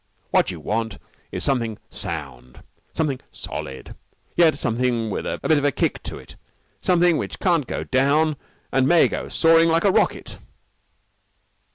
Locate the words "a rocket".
9.85-10.39